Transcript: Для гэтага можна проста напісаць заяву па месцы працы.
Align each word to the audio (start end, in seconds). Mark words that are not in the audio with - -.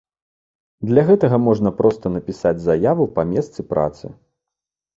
Для 0.91 1.03
гэтага 1.09 1.37
можна 1.49 1.73
проста 1.83 2.05
напісаць 2.15 2.55
заяву 2.71 3.05
па 3.19 3.29
месцы 3.35 3.69
працы. 3.77 4.05